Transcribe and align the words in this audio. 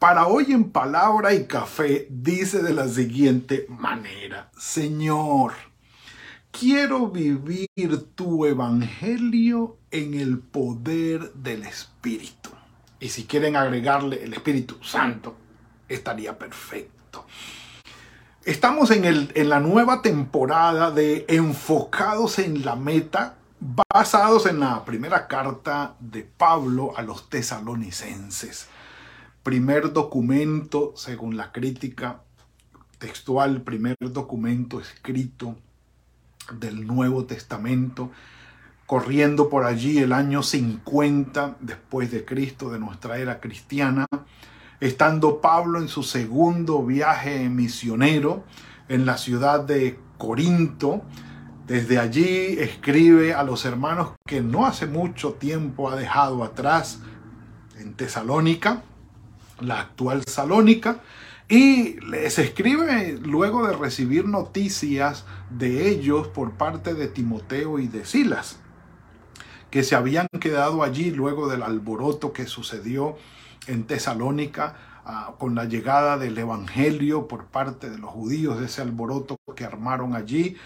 para 0.00 0.26
hoy 0.26 0.50
en 0.52 0.70
palabra 0.70 1.34
y 1.34 1.44
café 1.44 2.06
dice 2.08 2.62
de 2.62 2.72
la 2.72 2.88
siguiente 2.88 3.66
manera, 3.68 4.50
Señor, 4.56 5.52
quiero 6.50 7.08
vivir 7.08 7.68
tu 8.14 8.46
evangelio 8.46 9.76
en 9.90 10.14
el 10.14 10.38
poder 10.38 11.34
del 11.34 11.64
Espíritu. 11.64 12.48
Y 12.98 13.10
si 13.10 13.24
quieren 13.26 13.56
agregarle 13.56 14.24
el 14.24 14.32
Espíritu 14.32 14.82
Santo, 14.82 15.36
estaría 15.86 16.38
perfecto. 16.38 17.26
Estamos 18.42 18.90
en, 18.92 19.04
el, 19.04 19.30
en 19.34 19.50
la 19.50 19.60
nueva 19.60 20.00
temporada 20.00 20.90
de 20.90 21.26
Enfocados 21.28 22.38
en 22.38 22.64
la 22.64 22.74
Meta, 22.74 23.34
basados 23.92 24.46
en 24.46 24.60
la 24.60 24.82
primera 24.82 25.28
carta 25.28 25.94
de 26.00 26.22
Pablo 26.22 26.94
a 26.96 27.02
los 27.02 27.28
tesalonicenses 27.28 28.66
primer 29.42 29.92
documento, 29.92 30.92
según 30.96 31.36
la 31.36 31.52
crítica 31.52 32.22
textual, 32.98 33.62
primer 33.62 33.96
documento 34.00 34.80
escrito 34.80 35.56
del 36.58 36.86
Nuevo 36.86 37.24
Testamento, 37.24 38.10
corriendo 38.86 39.48
por 39.48 39.64
allí 39.64 39.98
el 39.98 40.12
año 40.12 40.42
50 40.42 41.56
después 41.60 42.10
de 42.10 42.24
Cristo, 42.24 42.70
de 42.70 42.78
nuestra 42.78 43.18
era 43.18 43.40
cristiana, 43.40 44.06
estando 44.80 45.40
Pablo 45.40 45.80
en 45.80 45.88
su 45.88 46.02
segundo 46.02 46.84
viaje 46.84 47.48
misionero 47.48 48.44
en 48.88 49.06
la 49.06 49.16
ciudad 49.16 49.60
de 49.60 49.98
Corinto. 50.18 51.02
Desde 51.66 51.98
allí 51.98 52.58
escribe 52.58 53.32
a 53.32 53.44
los 53.44 53.64
hermanos 53.64 54.12
que 54.26 54.40
no 54.40 54.66
hace 54.66 54.86
mucho 54.86 55.34
tiempo 55.34 55.88
ha 55.88 55.96
dejado 55.96 56.42
atrás 56.42 57.00
en 57.78 57.94
Tesalónica, 57.94 58.82
la 59.60 59.80
actual 59.80 60.24
Salónica, 60.26 61.00
y 61.50 61.98
les 62.06 62.38
escribe 62.38 63.18
luego 63.20 63.66
de 63.66 63.76
recibir 63.76 64.24
noticias 64.24 65.24
de 65.50 65.88
ellos 65.88 66.28
por 66.28 66.52
parte 66.52 66.94
de 66.94 67.08
Timoteo 67.08 67.80
y 67.80 67.88
de 67.88 68.04
Silas, 68.04 68.60
que 69.68 69.82
se 69.82 69.96
habían 69.96 70.28
quedado 70.40 70.84
allí 70.84 71.10
luego 71.10 71.48
del 71.48 71.64
alboroto 71.64 72.32
que 72.32 72.46
sucedió 72.46 73.16
en 73.66 73.84
Tesalónica 73.84 74.76
ah, 75.04 75.34
con 75.38 75.56
la 75.56 75.64
llegada 75.64 76.18
del 76.18 76.38
Evangelio 76.38 77.26
por 77.26 77.46
parte 77.46 77.90
de 77.90 77.98
los 77.98 78.10
judíos, 78.10 78.60
de 78.60 78.66
ese 78.66 78.82
alboroto 78.82 79.36
que 79.56 79.64
armaron 79.64 80.14
allí. 80.14 80.56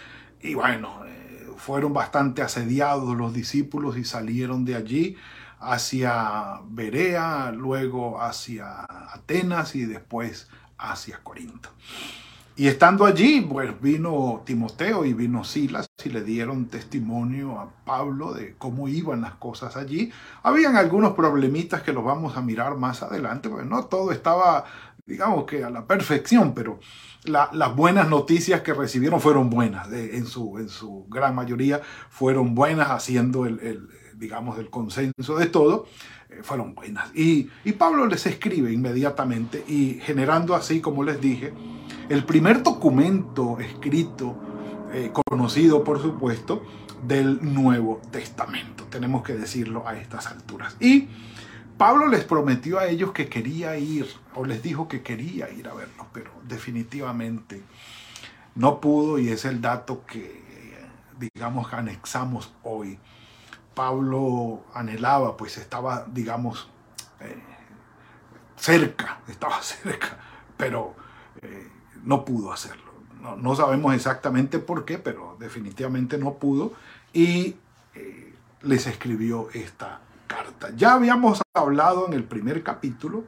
Y 0.43 0.53
bueno, 0.53 1.01
eh, 1.07 1.49
fueron 1.57 1.95
bastante 1.95 2.43
asediados 2.43 3.17
los 3.17 3.33
discípulos 3.33 3.97
y 3.97 4.05
salieron 4.05 4.67
de 4.67 4.75
allí 4.75 5.17
hacia 5.65 6.61
Berea, 6.69 7.53
luego 7.53 8.21
hacia 8.21 8.87
Atenas 9.13 9.75
y 9.75 9.85
después 9.85 10.49
hacia 10.79 11.23
Corinto. 11.23 11.71
Y 12.57 12.69
estando 12.69 13.05
allí, 13.05 13.41
pues 13.41 13.81
vino 13.81 14.43
Timoteo 14.47 15.05
y 15.05 15.13
vino 15.13 15.43
Silas 15.43 15.89
y 16.05 16.09
le 16.09 16.23
dieron 16.23 16.67
testimonio 16.67 17.59
a 17.59 17.69
Pablo 17.85 18.33
de 18.33 18.55
cómo 18.59 18.87
iban 18.87 19.23
las 19.23 19.35
cosas 19.35 19.77
allí. 19.77 20.13
Habían 20.45 20.77
algunos 20.77 21.15
problemitas 21.15 21.83
que 21.83 21.93
los 21.93 22.05
vamos 22.05 22.37
a 22.37 22.43
mirar 22.43 22.77
más 22.77 23.03
adelante, 23.03 23.49
porque 23.49 23.67
no 23.67 23.87
todo 23.87 24.13
estaba, 24.13 24.67
digamos 25.05 25.47
que 25.47 25.65
a 25.65 25.71
la 25.71 25.87
perfección, 25.89 26.55
pero 26.55 26.79
las 27.25 27.75
buenas 27.75 28.09
noticias 28.09 28.61
que 28.61 28.73
recibieron 28.73 29.21
fueron 29.21 29.51
buenas, 29.51 29.91
en, 29.91 30.27
su, 30.27 30.59
en 30.59 30.69
su 30.69 31.07
gran 31.09 31.35
mayoría 31.35 31.81
fueron 32.09 32.55
buenas, 32.55 32.91
haciendo 32.91 33.47
el 33.47 33.89
digamos, 34.25 34.57
del 34.57 34.71
consenso 34.71 35.37
de 35.37 35.47
todo, 35.47 35.87
eh, 36.31 36.41
fueron 36.43 36.75
buenas. 36.75 37.15
Y, 37.15 37.51
Pablo 37.73 38.07
les 38.07 38.25
escribe 38.27 38.73
inmediatamente 38.73 39.63
y 39.69 40.01
generando 40.01 40.55
así, 40.55 40.81
como 40.81 41.05
les 41.05 41.21
dije, 41.21 41.53
el 42.09 42.25
primer 42.25 42.63
documento 42.63 43.59
escrito, 43.61 44.35
eh, 44.93 45.13
conocido 45.29 45.85
por 45.85 46.01
supuesto, 46.01 46.63
del 47.07 47.39
Nuevo 47.43 48.01
Testamento. 48.11 48.85
Tenemos 48.85 49.23
que 49.23 49.35
decirlo 49.35 49.87
a 49.87 49.99
estas 49.99 50.29
alturas. 50.29 50.75
Y 50.81 51.09
Pablo 51.77 52.09
les 52.09 52.25
prometió 52.25 52.79
a 52.79 52.87
ellos 52.87 53.13
que 53.13 53.29
quería 53.29 53.77
ir, 53.77 54.07
o 54.35 54.47
les 54.47 54.63
dijo 54.63 54.89
que 54.89 55.03
quería 55.03 55.51
ir 55.51 55.69
a 55.69 55.75
verlos, 55.75 56.07
pero 56.15 56.31
definitivamente 56.49 57.63
no 58.55 58.81
pudo 58.81 59.19
y 59.19 59.29
es 59.29 59.45
el 59.45 59.61
dato 59.61 60.07
que, 60.07 60.43
digamos, 61.19 61.71
anexamos 61.75 62.55
hoy 62.63 62.99
Pablo 63.75 64.65
anhelaba, 64.75 65.37
pues 65.37 65.59
estaba, 65.59 66.07
digamos, 66.13 66.69
eh, 67.21 67.43
cerca, 68.57 69.21
estaba 69.29 69.61
cerca, 69.63 70.19
pero 70.57 70.95
eh, 71.43 71.69
no 72.05 72.25
pudo 72.25 72.53
hacerlo. 72.53 72.85
No, 73.39 73.57
sabemos 73.57 73.95
exactamente 73.95 74.59
por 74.59 74.85
qué, 74.85 74.99
pero 74.99 75.37
definitivamente 75.41 76.19
no 76.19 76.35
pudo 76.35 76.75
y 77.15 77.57
eh, 77.95 78.35
les 78.61 78.87
escribió 78.87 79.49
esta 79.55 80.01
carta. 80.27 80.71
Ya 80.77 80.93
habíamos 80.93 81.41
hablado 81.55 82.07
en 82.07 82.13
el 82.13 82.25
primer 82.25 82.63
capítulo 82.63 83.25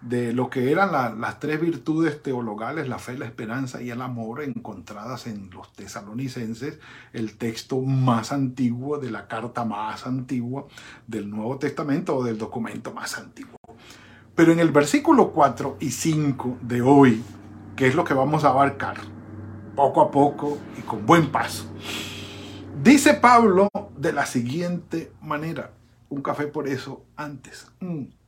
de 0.00 0.32
lo 0.32 0.48
que 0.48 0.72
eran 0.72 1.20
las 1.20 1.40
tres 1.40 1.60
virtudes 1.60 2.22
teologales, 2.22 2.88
la 2.88 2.98
fe, 2.98 3.18
la 3.18 3.26
esperanza 3.26 3.82
y 3.82 3.90
el 3.90 4.00
amor, 4.00 4.42
encontradas 4.42 5.26
en 5.26 5.50
los 5.50 5.72
tesalonicenses, 5.74 6.78
el 7.12 7.36
texto 7.36 7.80
más 7.80 8.32
antiguo 8.32 8.98
de 8.98 9.10
la 9.10 9.28
carta 9.28 9.64
más 9.64 10.06
antigua 10.06 10.66
del 11.06 11.28
Nuevo 11.28 11.58
Testamento 11.58 12.16
o 12.16 12.24
del 12.24 12.38
documento 12.38 12.94
más 12.94 13.18
antiguo. 13.18 13.56
Pero 14.34 14.52
en 14.52 14.60
el 14.60 14.70
versículo 14.70 15.32
4 15.32 15.76
y 15.80 15.90
5 15.90 16.58
de 16.62 16.80
hoy, 16.80 17.22
que 17.76 17.86
es 17.86 17.94
lo 17.94 18.04
que 18.04 18.14
vamos 18.14 18.44
a 18.44 18.50
abarcar, 18.50 18.96
poco 19.76 20.00
a 20.00 20.10
poco 20.10 20.58
y 20.78 20.82
con 20.82 21.04
buen 21.04 21.30
paso, 21.30 21.66
dice 22.82 23.14
Pablo 23.14 23.68
de 23.98 24.14
la 24.14 24.24
siguiente 24.24 25.12
manera, 25.20 25.72
un 26.08 26.22
café 26.22 26.46
por 26.46 26.68
eso 26.68 27.04
antes. 27.16 27.70
Mm. 27.80 28.19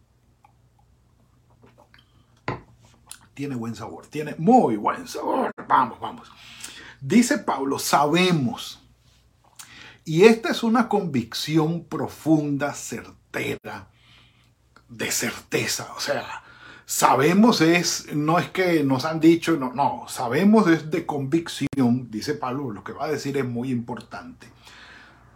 Tiene 3.34 3.54
buen 3.56 3.74
sabor, 3.74 4.06
tiene 4.06 4.34
muy 4.38 4.76
buen 4.76 5.08
sabor. 5.08 5.50
Vamos, 5.68 6.00
vamos. 6.00 6.30
Dice 7.00 7.38
Pablo, 7.38 7.78
sabemos. 7.78 8.80
Y 10.04 10.24
esta 10.24 10.50
es 10.50 10.62
una 10.62 10.88
convicción 10.88 11.84
profunda, 11.84 12.74
certera, 12.74 13.88
de 14.88 15.10
certeza. 15.10 15.92
O 15.96 16.00
sea, 16.00 16.42
sabemos 16.84 17.60
es, 17.60 18.12
no 18.14 18.38
es 18.38 18.50
que 18.50 18.82
nos 18.82 19.04
han 19.04 19.20
dicho, 19.20 19.56
no, 19.56 19.72
no, 19.72 20.06
sabemos 20.08 20.68
es 20.68 20.90
de 20.90 21.06
convicción, 21.06 22.10
dice 22.10 22.34
Pablo, 22.34 22.70
lo 22.70 22.82
que 22.84 22.92
va 22.92 23.04
a 23.04 23.10
decir 23.10 23.36
es 23.36 23.44
muy 23.44 23.70
importante. 23.70 24.48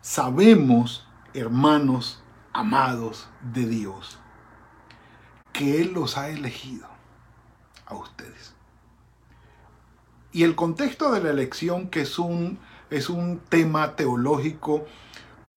Sabemos, 0.01 1.07
hermanos 1.33 2.23
amados 2.53 3.28
de 3.53 3.67
Dios, 3.67 4.19
que 5.53 5.81
Él 5.81 5.93
los 5.93 6.17
ha 6.17 6.28
elegido 6.28 6.96
a 7.87 7.95
ustedes. 7.95 8.55
Y 10.33 10.43
el 10.43 10.55
contexto 10.55 11.13
de 11.13 11.22
la 11.22 11.31
elección, 11.31 11.89
que 11.89 12.03
es 12.03 12.19
un, 12.19 12.59
es 12.91 13.09
un 13.09 13.41
tema 13.49 13.97
teológico 13.97 14.84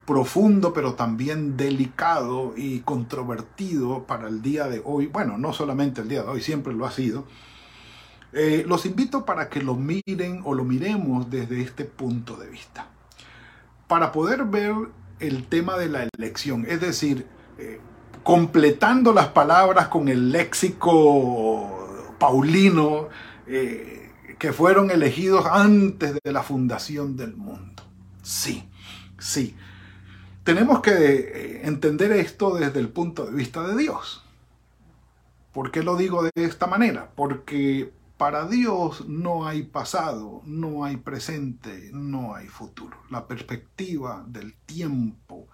profundo, 0.06 0.74
pero 0.74 0.94
también 0.94 1.58
delicado 1.58 2.54
y 2.56 2.80
controvertido 2.80 4.06
para 4.06 4.28
el 4.28 4.42
día 4.42 4.68
de 4.68 4.82
hoy, 4.84 5.08
bueno, 5.08 5.38
no 5.38 5.54
solamente 5.54 6.02
el 6.02 6.08
día 6.08 6.24
de 6.24 6.30
hoy, 6.30 6.42
siempre 6.42 6.74
lo 6.74 6.86
ha 6.86 6.92
sido, 6.92 7.26
eh, 8.32 8.64
los 8.68 8.86
invito 8.86 9.26
para 9.26 9.50
que 9.50 9.62
lo 9.62 9.76
miren 9.76 10.42
o 10.46 10.54
lo 10.54 10.64
miremos 10.64 11.30
desde 11.30 11.62
este 11.62 11.86
punto 11.86 12.38
de 12.38 12.50
vista. 12.50 12.88
Para 13.88 14.12
poder 14.12 14.46
ver 14.46 14.74
el 15.20 15.48
tema 15.48 15.78
de 15.78 15.90
la 15.90 16.08
elección, 16.18 16.66
es 16.68 16.80
decir, 16.80 17.28
eh, 17.58 17.82
completando 18.24 19.14
las 19.14 19.28
palabras 19.28 19.90
con 19.90 20.08
el 20.08 20.32
léxico 20.32 21.79
Paulino, 22.20 23.10
eh, 23.48 24.12
que 24.38 24.54
fueron 24.54 24.92
elegidos 24.92 25.46
antes 25.46 26.18
de 26.24 26.32
la 26.32 26.44
fundación 26.44 27.18
del 27.18 27.36
mundo. 27.36 27.84
Sí, 28.22 28.70
sí. 29.18 29.56
Tenemos 30.44 30.82
que 30.82 30.92
eh, 30.92 31.68
entender 31.68 32.12
esto 32.12 32.56
desde 32.56 32.80
el 32.80 32.90
punto 32.90 33.26
de 33.26 33.36
vista 33.36 33.68
de 33.68 33.78
Dios. 33.78 34.24
¿Por 35.52 35.72
qué 35.72 35.84
lo 35.84 35.96
digo 35.96 36.24
de 36.24 36.32
esta 36.36 36.68
manera? 36.68 37.12
Porque 37.16 37.92
para 38.18 38.48
Dios 38.48 39.08
no 39.08 39.48
hay 39.48 39.64
pasado, 39.64 40.42
no 40.46 40.84
hay 40.84 40.98
presente, 40.98 41.90
no 41.94 42.36
hay 42.36 42.48
futuro. 42.48 42.98
La 43.10 43.28
perspectiva 43.28 44.24
del 44.28 44.56
tiempo 44.66 45.48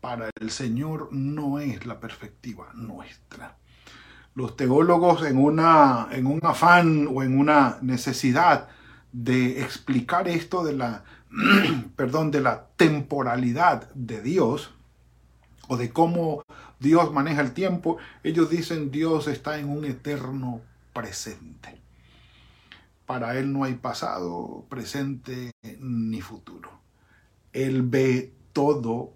para 0.00 0.30
el 0.40 0.50
Señor 0.50 1.08
no 1.12 1.58
es 1.58 1.86
la 1.86 2.00
perspectiva 2.00 2.72
nuestra. 2.74 3.56
Los 4.40 4.56
teólogos 4.56 5.22
en, 5.26 5.36
una, 5.36 6.08
en 6.12 6.24
un 6.24 6.40
afán 6.42 7.06
o 7.12 7.22
en 7.22 7.38
una 7.38 7.76
necesidad 7.82 8.68
de 9.12 9.60
explicar 9.60 10.28
esto 10.28 10.64
de 10.64 10.72
la, 10.72 11.04
perdón, 11.94 12.30
de 12.30 12.40
la 12.40 12.68
temporalidad 12.76 13.92
de 13.92 14.22
Dios 14.22 14.72
o 15.68 15.76
de 15.76 15.90
cómo 15.90 16.42
Dios 16.78 17.12
maneja 17.12 17.42
el 17.42 17.52
tiempo, 17.52 17.98
ellos 18.22 18.48
dicen 18.48 18.90
Dios 18.90 19.28
está 19.28 19.58
en 19.58 19.68
un 19.68 19.84
eterno 19.84 20.62
presente. 20.94 21.78
Para 23.04 23.36
Él 23.36 23.52
no 23.52 23.64
hay 23.64 23.74
pasado, 23.74 24.64
presente 24.70 25.50
ni 25.80 26.22
futuro. 26.22 26.70
Él 27.52 27.82
ve 27.82 28.32
todo 28.54 29.12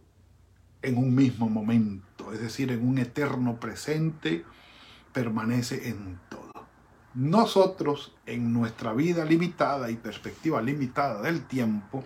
en 0.83 0.99
un 0.99 1.15
mismo 1.15 1.49
momento, 1.49 2.31
es 2.35 2.41
decir, 2.41 2.71
en 2.73 2.87
un 2.87 2.99
eterno 2.99 3.59
presente, 3.59 4.45
permanece 5.15 5.89
en 5.89 6.21
todo. 6.29 6.53
Nosotros, 7.15 8.15
en 8.27 8.53
nuestra 8.53 8.93
vida 8.93 9.25
limitada 9.25 9.91
y 9.91 9.97
perspectiva 9.97 10.61
limitada 10.61 11.23
del 11.23 11.47
tiempo, 11.47 12.05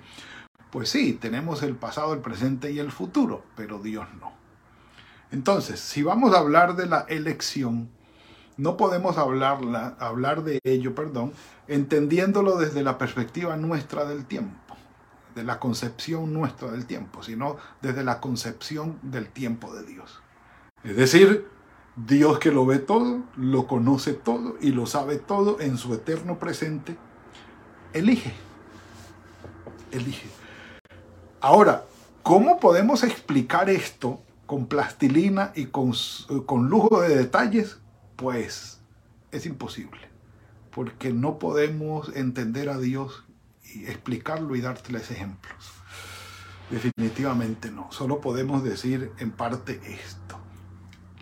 pues 0.71 0.91
sí, 0.91 1.15
tenemos 1.15 1.65
el 1.65 1.75
pasado, 1.75 2.15
el 2.15 2.21
presente 2.21 2.71
y 2.71 2.79
el 2.79 2.93
futuro, 2.93 3.43
pero 3.57 3.81
Dios 3.81 4.07
no. 4.21 4.33
Entonces, 5.33 5.81
si 5.81 6.05
vamos 6.05 6.33
a 6.35 6.39
hablar 6.39 6.77
de 6.77 6.87
la 6.87 7.01
elección, 7.09 7.89
no 8.57 8.77
podemos 8.77 9.19
hablarla, 9.19 9.97
hablar 9.99 10.45
de 10.45 10.61
ello, 10.63 10.95
perdón, 10.95 11.33
entendiéndolo 11.67 12.57
desde 12.57 12.85
la 12.85 12.99
perspectiva 12.99 13.57
nuestra 13.57 14.05
del 14.05 14.25
tiempo 14.27 14.69
de 15.39 15.45
la 15.45 15.61
concepción 15.61 16.35
nuestra 16.35 16.71
del 16.71 16.85
tiempo, 16.85 17.23
sino 17.23 17.57
desde 17.81 18.03
la 18.03 18.21
concepción 18.21 18.99
del 19.03 19.29
tiempo 19.29 19.73
de 19.73 19.85
Dios. 19.85 20.21
Es 20.83 20.97
decir, 20.97 21.47
Dios 22.07 22.39
que 22.39 22.53
lo 22.53 22.65
ve 22.65 22.79
todo, 22.79 23.25
lo 23.37 23.67
conoce 23.67 24.13
todo 24.13 24.57
y 24.61 24.71
lo 24.71 24.87
sabe 24.87 25.17
todo 25.17 25.61
en 25.61 25.77
su 25.79 25.95
eterno 25.95 26.39
presente, 26.39 26.97
elige. 27.93 28.33
Elige. 29.91 30.29
Ahora, 31.41 31.87
¿cómo 32.23 32.61
podemos 32.61 33.03
explicar 33.03 33.69
esto 33.69 34.23
con 34.47 34.67
plastilina 34.67 35.53
y 35.57 35.67
con, 35.67 35.93
con 36.47 36.69
lujo 36.69 37.01
de 37.01 37.17
detalles? 37.17 37.79
Pues 38.15 38.79
es 39.33 39.47
imposible, 39.47 40.09
porque 40.71 41.13
no 41.13 41.41
podemos 41.41 42.15
entender 42.15 42.69
a 42.69 42.79
Dios 42.79 43.25
y 43.75 43.87
explicarlo 43.87 44.55
y 44.55 44.61
dárteles 44.61 45.11
ejemplos. 45.11 45.73
Definitivamente 46.71 47.73
no. 47.73 47.91
Solo 47.91 48.21
podemos 48.21 48.63
decir 48.63 49.11
en 49.19 49.33
parte 49.33 49.81
esto. 49.85 50.38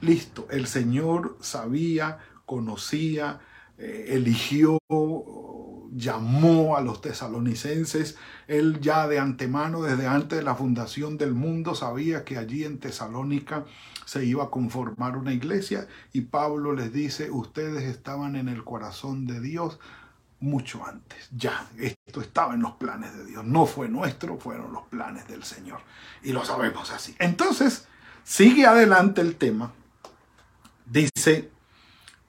Listo, 0.01 0.47
el 0.51 0.67
Señor 0.67 1.37
sabía, 1.41 2.19
conocía, 2.45 3.41
eh, 3.79 4.07
eligió, 4.11 4.79
llamó 5.95 6.77
a 6.77 6.81
los 6.81 7.01
tesalonicenses. 7.01 8.17
Él 8.47 8.81
ya 8.81 9.09
de 9.09 9.19
antemano, 9.19 9.83
desde 9.83 10.07
antes 10.07 10.39
de 10.39 10.45
la 10.45 10.55
fundación 10.55 11.17
del 11.19 11.33
mundo, 11.33 11.75
sabía 11.75 12.25
que 12.25 12.39
allí 12.39 12.65
en 12.65 12.79
Tesalónica 12.79 13.65
se 14.05 14.25
iba 14.25 14.45
a 14.45 14.51
conformar 14.51 15.17
una 15.17 15.33
iglesia 15.33 15.89
y 16.13 16.23
Pablo 16.23 16.73
les 16.73 16.93
dice, 16.93 17.31
ustedes 17.31 17.85
estaban 17.85 18.37
en 18.37 18.49
el 18.49 18.63
corazón 18.63 19.27
de 19.27 19.41
Dios 19.41 19.81
mucho 20.39 20.87
antes. 20.87 21.29
Ya, 21.37 21.67
esto 21.79 22.21
estaba 22.21 22.55
en 22.55 22.63
los 22.63 22.73
planes 22.73 23.17
de 23.17 23.25
Dios. 23.25 23.45
No 23.45 23.67
fue 23.67 23.89
nuestro, 23.89 24.39
fueron 24.39 24.73
los 24.73 24.85
planes 24.85 25.27
del 25.29 25.43
Señor. 25.45 25.81
Y 26.23 26.33
lo 26.33 26.45
sabemos 26.45 26.93
así. 26.93 27.17
Entonces, 27.19 27.87
sigue 28.23 28.67
adelante 28.67 29.23
el 29.23 29.37
tema. 29.37 29.73
Dice, 30.87 31.51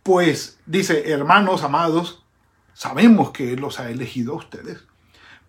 pues, 0.03 0.59
dice, 0.65 1.11
hermanos 1.11 1.63
amados, 1.63 2.23
sabemos 2.73 3.31
que 3.31 3.53
Él 3.53 3.61
los 3.61 3.79
ha 3.79 3.89
elegido 3.89 4.33
a 4.33 4.37
ustedes. 4.37 4.83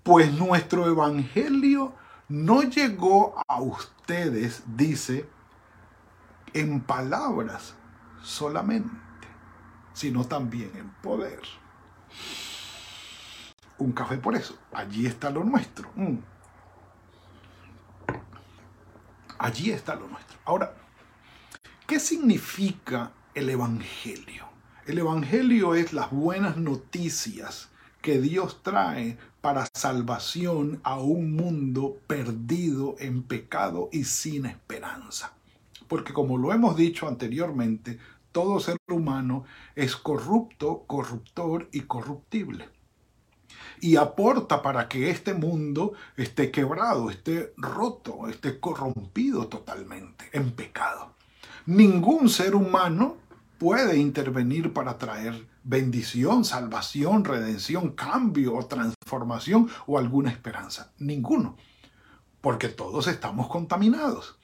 Pues 0.02 0.32
nuestro 0.32 0.86
evangelio 0.86 1.94
no 2.28 2.62
llegó 2.62 3.42
a 3.48 3.60
ustedes, 3.60 4.62
dice, 4.76 5.28
en 6.54 6.80
palabras 6.80 7.74
solamente, 8.22 8.96
sino 9.92 10.24
también 10.24 10.70
en 10.76 10.88
poder 11.02 11.40
un 13.78 13.92
café 13.92 14.18
por 14.18 14.34
eso. 14.34 14.58
Allí 14.72 15.06
está 15.06 15.30
lo 15.30 15.44
nuestro. 15.44 15.90
Mm. 15.94 16.18
Allí 19.38 19.70
está 19.70 19.94
lo 19.94 20.08
nuestro. 20.08 20.38
Ahora, 20.44 20.74
¿qué 21.88 21.98
significa 21.98 23.12
el 23.34 23.48
Evangelio? 23.48 24.44
El 24.84 24.98
Evangelio 24.98 25.74
es 25.74 25.94
las 25.94 26.10
buenas 26.10 26.58
noticias 26.58 27.70
que 28.02 28.20
Dios 28.20 28.62
trae 28.62 29.16
para 29.40 29.66
salvación 29.72 30.80
a 30.82 31.00
un 31.00 31.34
mundo 31.34 31.96
perdido 32.06 32.96
en 32.98 33.22
pecado 33.22 33.88
y 33.90 34.04
sin 34.04 34.44
esperanza. 34.44 35.32
Porque 35.88 36.12
como 36.12 36.36
lo 36.36 36.52
hemos 36.52 36.76
dicho 36.76 37.08
anteriormente, 37.08 37.98
todo 38.32 38.60
ser 38.60 38.76
humano 38.90 39.44
es 39.74 39.96
corrupto, 39.96 40.84
corruptor 40.86 41.70
y 41.72 41.80
corruptible 41.80 42.68
y 43.80 43.96
aporta 43.96 44.60
para 44.60 44.88
que 44.88 45.08
este 45.08 45.32
mundo 45.32 45.94
esté 46.18 46.50
quebrado, 46.50 47.08
esté 47.08 47.54
roto, 47.56 48.28
esté 48.28 48.60
corrompido 48.60 49.48
totalmente, 49.48 50.28
en 50.32 50.50
pecado. 50.52 51.17
Ningún 51.68 52.30
ser 52.30 52.54
humano 52.54 53.18
puede 53.58 53.98
intervenir 53.98 54.72
para 54.72 54.96
traer 54.96 55.46
bendición, 55.64 56.46
salvación, 56.46 57.26
redención, 57.26 57.90
cambio 57.90 58.54
o 58.54 58.64
transformación 58.64 59.68
o 59.86 59.98
alguna 59.98 60.30
esperanza. 60.30 60.94
Ninguno. 60.98 61.58
Porque 62.40 62.68
todos 62.68 63.06
estamos 63.06 63.48
contaminados. 63.48 64.38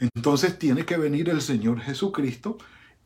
Entonces 0.00 0.58
tiene 0.58 0.86
que 0.86 0.96
venir 0.96 1.28
el 1.28 1.42
Señor 1.42 1.78
Jesucristo, 1.78 2.56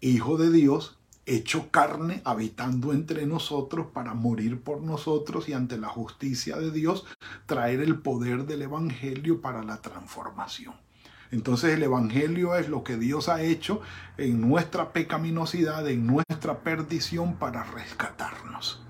Hijo 0.00 0.38
de 0.38 0.52
Dios, 0.52 1.00
hecho 1.24 1.68
carne, 1.72 2.22
habitando 2.24 2.92
entre 2.92 3.26
nosotros 3.26 3.88
para 3.92 4.14
morir 4.14 4.62
por 4.62 4.80
nosotros 4.80 5.48
y 5.48 5.54
ante 5.54 5.76
la 5.76 5.88
justicia 5.88 6.56
de 6.56 6.70
Dios 6.70 7.04
traer 7.46 7.80
el 7.80 7.98
poder 7.98 8.46
del 8.46 8.62
Evangelio 8.62 9.40
para 9.40 9.64
la 9.64 9.82
transformación. 9.82 10.85
Entonces 11.30 11.74
el 11.74 11.82
Evangelio 11.82 12.54
es 12.54 12.68
lo 12.68 12.84
que 12.84 12.96
Dios 12.96 13.28
ha 13.28 13.42
hecho 13.42 13.80
en 14.16 14.40
nuestra 14.40 14.92
pecaminosidad, 14.92 15.86
en 15.88 16.06
nuestra 16.06 16.60
perdición 16.60 17.34
para 17.36 17.64
rescatarnos. 17.64 18.82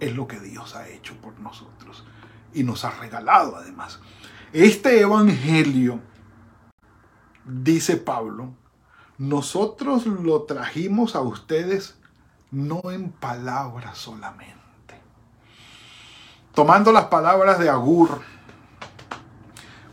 Es 0.00 0.14
lo 0.14 0.28
que 0.28 0.40
Dios 0.40 0.76
ha 0.76 0.88
hecho 0.88 1.14
por 1.20 1.38
nosotros 1.40 2.04
y 2.52 2.62
nos 2.62 2.84
ha 2.84 2.90
regalado 2.90 3.56
además. 3.56 4.00
Este 4.52 5.00
Evangelio, 5.00 6.00
dice 7.44 7.96
Pablo, 7.96 8.54
nosotros 9.18 10.06
lo 10.06 10.42
trajimos 10.42 11.16
a 11.16 11.20
ustedes 11.20 11.96
no 12.50 12.82
en 12.90 13.10
palabras 13.10 13.98
solamente. 13.98 14.54
Tomando 16.54 16.92
las 16.92 17.06
palabras 17.06 17.58
de 17.58 17.68
Agur, 17.68 18.20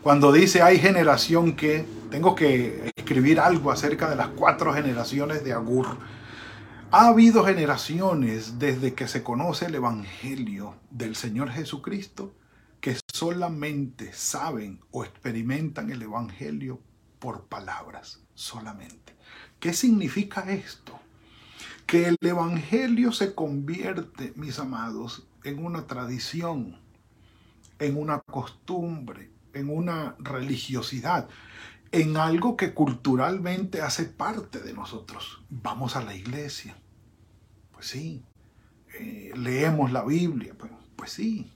cuando 0.04 0.32
dice 0.32 0.62
hay 0.62 0.80
generación 0.80 1.56
que, 1.56 1.86
tengo 2.10 2.36
que 2.36 2.92
escribir 2.96 3.40
algo 3.40 3.72
acerca 3.72 4.10
de 4.10 4.16
las 4.16 4.30
cuatro 4.30 4.74
generaciones 4.74 5.44
de 5.44 5.54
Agur. 5.54 5.98
Ha 6.92 7.08
habido 7.08 7.46
generaciones 7.46 8.60
desde 8.60 8.94
que 8.94 9.08
se 9.08 9.24
conoce 9.24 9.68
el 9.68 9.76
Evangelio 9.76 10.76
del 10.90 11.16
Señor 11.16 11.52
Jesucristo 11.52 12.34
que 12.82 12.98
solamente 13.14 14.12
saben 14.12 14.80
o 14.90 15.06
experimentan 15.06 15.92
el 15.92 16.02
Evangelio 16.02 16.82
por 17.20 17.46
palabras 17.46 18.20
solamente. 18.34 19.16
¿Qué 19.60 19.74
significa 19.74 20.52
esto? 20.52 21.00
Que 21.86 22.08
el 22.08 22.18
Evangelio 22.22 23.12
se 23.12 23.36
convierte, 23.36 24.34
mis 24.36 24.58
amados, 24.58 25.28
en 25.44 25.64
una 25.64 25.86
tradición, 25.86 26.80
en 27.78 27.98
una 27.98 28.20
costumbre, 28.20 29.30
en 29.54 29.70
una 29.70 30.16
religiosidad, 30.20 31.28
en 31.92 32.18
algo 32.18 32.56
que 32.56 32.74
culturalmente 32.74 33.82
hace 33.82 34.06
parte 34.06 34.60
de 34.60 34.74
nosotros. 34.74 35.42
Vamos 35.50 35.96
a 35.96 36.04
la 36.04 36.16
iglesia. 36.16 36.76
Pues 37.72 37.88
sí. 37.88 38.24
Eh, 39.00 39.32
leemos 39.36 39.92
la 39.92 40.04
Biblia. 40.04 40.54
Pues, 40.58 40.72
pues 40.96 41.12
sí. 41.12 41.52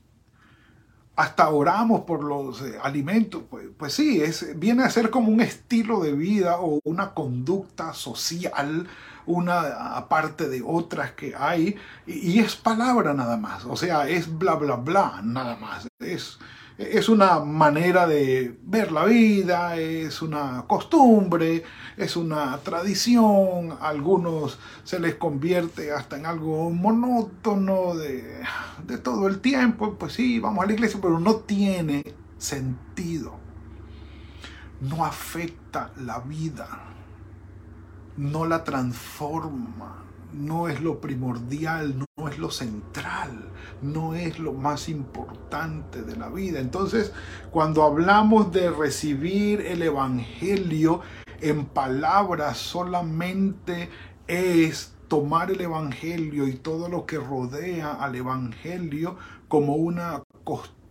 hasta 1.16 1.50
oramos 1.50 2.02
por 2.02 2.24
los 2.24 2.62
eh, 2.62 2.78
alimentos, 2.82 3.44
pues, 3.50 3.68
pues, 3.78 3.94
sí, 3.94 4.22
es, 4.22 4.58
viene 4.60 4.84
a 4.84 4.90
ser 4.90 5.10
como 5.10 5.32
un 5.32 5.42
estilo 5.42 6.02
de 6.02 6.12
vida 6.14 6.60
o 6.60 6.80
una 6.84 7.14
conducta 7.14 7.94
social, 7.94 8.88
una 9.25 9.96
aparte 9.96 10.50
de 10.50 10.62
otras 10.66 11.12
que 11.12 11.34
hay, 11.36 11.78
y, 12.06 12.32
y 12.32 12.40
es 12.40 12.56
palabra 12.56 13.14
nada 13.14 13.38
más, 13.38 13.66
o 13.66 13.78
sea, 13.78 14.10
es 14.10 14.38
bla, 14.38 14.56
bla, 14.56 14.75
bla, 14.75 15.22
nada 15.24 15.56
más, 15.56 15.88
es 16.00 16.38
es 16.77 17.08
una 17.08 17.39
manera 17.39 18.05
de 18.05 18.58
ver 18.63 18.91
la 18.91 19.05
vida, 19.05 19.77
es 19.77 20.22
una 20.22 20.65
costumbre, 20.67 21.63
es 21.96 22.17
una 22.17 22.58
tradición, 22.58 23.77
a 23.79 23.89
algunos 23.89 24.60
se 24.84 25.00
les 25.00 25.15
convierte 25.15 25.94
hasta 25.94 26.17
en 26.17 26.25
algo 26.25 26.70
monótono 26.72 27.96
de, 27.96 28.41
de 28.86 28.98
todo 28.98 29.27
el 29.27 29.39
tiempo, 29.39 29.96
pues 29.98 30.13
sí, 30.13 30.39
vamos 30.39 30.63
a 30.63 30.67
la 30.67 30.74
iglesia, 30.74 31.00
pero 31.01 31.20
no 31.20 31.38
tiene 31.38 32.03
sentido, 32.38 33.36
no 34.82 35.05
afecta 35.05 35.91
la 35.98 36.20
vida, 36.20 36.67
no 38.17 38.46
la 38.46 38.63
transforma, 38.65 40.05
no 40.36 40.68
es 40.68 40.82
lo 40.82 41.00
primordial, 41.00 41.98
no 42.18 42.30
es 42.30 42.38
lo 42.38 42.51
central, 42.51 43.32
no 43.82 44.15
es 44.15 44.39
lo 44.39 44.54
más 44.54 44.89
importante 44.89 46.01
de 46.01 46.15
la 46.15 46.30
vida. 46.30 46.60
Entonces, 46.60 47.13
cuando 47.51 47.84
hablamos 47.84 48.51
de 48.51 48.70
recibir 48.70 49.62
el 49.62 49.82
Evangelio 49.82 51.01
en 51.42 51.65
palabras, 51.65 52.58
solamente 52.58 53.89
es 54.27 54.94
tomar 55.08 55.51
el 55.51 55.62
Evangelio 55.62 56.48
y 56.48 56.56
todo 56.56 56.89
lo 56.89 57.06
que 57.06 57.18
rodea 57.18 57.94
al 57.94 58.15
Evangelio 58.15 59.18
como 59.48 59.75
una 59.75 60.24
costumbre, 60.44 60.85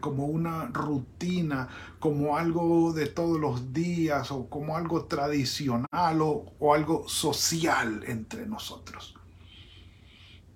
como 0.00 0.26
una 0.26 0.66
rutina, 0.66 1.68
como 1.98 2.36
algo 2.36 2.92
de 2.92 3.06
todos 3.06 3.40
los 3.40 3.72
días 3.72 4.30
o 4.30 4.48
como 4.48 4.76
algo 4.76 5.04
tradicional 5.04 6.20
o, 6.20 6.74
algo 6.74 7.08
social 7.08 8.02
entre 8.06 8.46
nosotros, 8.46 9.14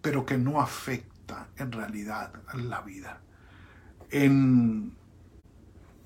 pero 0.03 0.27
que 0.27 0.37
no 0.37 0.61
afecta 0.61 1.49
en 1.57 1.73
realidad 1.73 2.33
la 2.55 2.81
vida. 2.81 3.21
En 4.11 4.93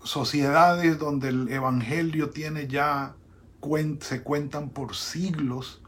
sociedades 0.02 0.98
donde 0.98 1.28
el 1.28 1.48
Evangelio 1.48 2.30
tiene 2.30 2.66
ya, 2.66 3.14
se 4.00 4.22
cuentan 4.22 4.68
por 4.70 4.94
siglos, 4.94 5.80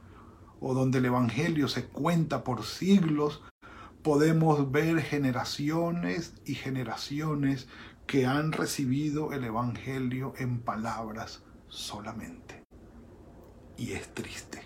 o 0.60 0.72
donde 0.72 0.98
el 0.98 1.04
Evangelio 1.04 1.68
se 1.68 1.84
cuenta 1.84 2.42
por 2.42 2.64
siglos, 2.64 3.42
podemos 4.06 4.70
ver 4.70 5.02
generaciones 5.02 6.34
y 6.44 6.54
generaciones 6.54 7.66
que 8.06 8.24
han 8.24 8.52
recibido 8.52 9.32
el 9.32 9.42
Evangelio 9.42 10.32
en 10.38 10.60
palabras 10.60 11.42
solamente. 11.66 12.62
Y 13.76 13.94
es 13.94 14.14
triste, 14.14 14.62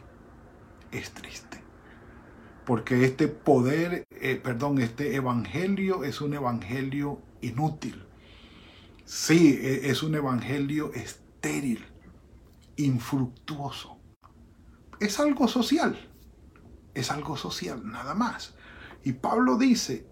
es 0.93 1.13
triste. 1.13 1.63
Porque 2.67 3.07
este 3.07 3.29
poder, 3.29 4.05
eh, 4.11 4.37
perdón, 4.37 4.79
este 4.79 5.15
Evangelio 5.15 6.05
es 6.05 6.21
un 6.21 6.35
Evangelio 6.35 7.23
inútil. 7.41 8.05
Sí, 9.07 9.59
e, 9.59 9.89
es 9.89 10.03
un 10.03 10.17
Evangelio 10.17 10.93
estéril, 10.93 11.83
infructuoso. 12.77 14.03
Es 15.01 15.19
algo 15.19 15.49
social, 15.49 15.99
es 16.93 17.11
algo 17.11 17.39
social, 17.39 17.91
nada 17.91 18.13
más. 18.13 18.55
Y 19.05 19.13
Pablo 19.15 19.57
dice, 19.57 20.07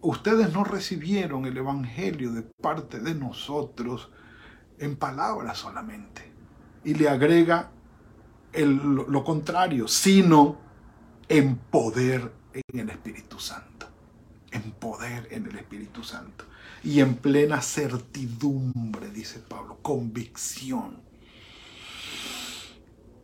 ustedes 0.00 0.52
no 0.52 0.64
recibieron 0.64 1.46
el 1.46 1.56
Evangelio 1.56 2.32
de 2.32 2.42
parte 2.42 3.00
de 3.00 3.14
nosotros 3.14 4.10
en 4.78 4.96
palabras 4.96 5.58
solamente. 5.58 6.30
Y 6.84 6.94
le 6.94 7.08
agrega 7.08 7.70
lo 8.52 9.24
contrario, 9.24 9.88
sino 9.88 10.58
en 11.28 11.56
poder 11.56 12.32
en 12.52 12.80
el 12.80 12.90
Espíritu 12.90 13.38
Santo. 13.38 13.86
En 14.50 14.72
poder 14.72 15.28
en 15.30 15.46
el 15.46 15.56
Espíritu 15.56 16.02
Santo. 16.02 16.44
Y 16.82 17.00
en 17.00 17.16
plena 17.16 17.60
certidumbre, 17.60 19.10
dice 19.10 19.40
Pablo, 19.40 19.78
convicción 19.82 21.07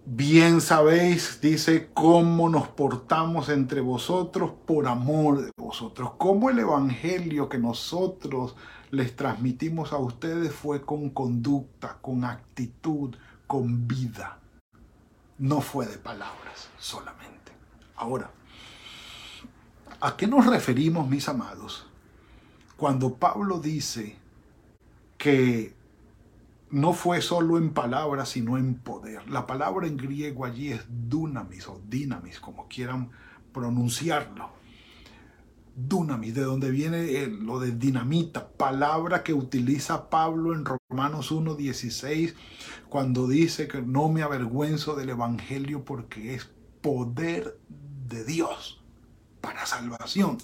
Bien 0.06 0.60
sabéis, 0.60 1.40
dice, 1.40 1.88
cómo 1.94 2.50
nos 2.50 2.68
portamos 2.68 3.48
entre 3.48 3.80
vosotros 3.80 4.52
por 4.66 4.86
amor 4.86 5.42
de 5.42 5.50
vosotros. 5.56 6.12
Cómo 6.18 6.50
el 6.50 6.58
Evangelio 6.58 7.48
que 7.48 7.56
nosotros 7.56 8.54
les 8.90 9.16
transmitimos 9.16 9.94
a 9.94 9.96
ustedes 9.96 10.52
fue 10.52 10.82
con 10.82 11.08
conducta, 11.08 11.96
con 12.02 12.22
actitud, 12.24 13.16
con 13.46 13.88
vida. 13.88 14.40
No 15.38 15.62
fue 15.62 15.86
de 15.86 15.96
palabras 15.96 16.68
solamente. 16.78 17.52
Ahora, 17.96 18.30
¿a 20.02 20.16
qué 20.18 20.26
nos 20.26 20.44
referimos, 20.44 21.08
mis 21.08 21.26
amados? 21.30 21.86
Cuando 22.76 23.14
Pablo 23.14 23.58
dice 23.58 24.18
que 25.16 25.74
no 26.70 26.92
fue 26.92 27.22
solo 27.22 27.58
en 27.58 27.70
palabras, 27.70 28.30
sino 28.30 28.58
en 28.58 28.74
poder. 28.74 29.28
La 29.30 29.46
palabra 29.46 29.86
en 29.86 29.96
griego 29.96 30.44
allí 30.44 30.72
es 30.72 30.84
dunamis 30.88 31.68
o 31.68 31.80
dinamis, 31.88 32.40
como 32.40 32.68
quieran 32.68 33.10
pronunciarlo. 33.52 34.50
Dunamis, 35.76 36.34
de 36.34 36.42
donde 36.42 36.70
viene 36.70 37.26
lo 37.26 37.58
de 37.58 37.72
dinamita, 37.72 38.48
palabra 38.48 39.22
que 39.22 39.34
utiliza 39.34 40.08
Pablo 40.08 40.54
en 40.54 40.64
Romanos 40.64 41.32
1.16, 41.32 42.34
cuando 42.88 43.26
dice 43.26 43.66
que 43.66 43.82
no 43.82 44.08
me 44.08 44.22
avergüenzo 44.22 44.94
del 44.94 45.10
Evangelio 45.10 45.84
porque 45.84 46.34
es 46.34 46.48
poder 46.80 47.58
de 48.08 48.24
Dios 48.24 48.82
para 49.40 49.66
salvación. 49.66 50.38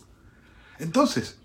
Entonces, 0.78 1.38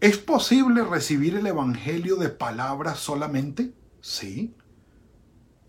¿es 0.00 0.18
posible 0.18 0.84
recibir 0.84 1.36
el 1.36 1.46
Evangelio 1.46 2.16
de 2.16 2.28
palabras 2.28 2.98
solamente? 2.98 3.72
Sí. 4.06 4.54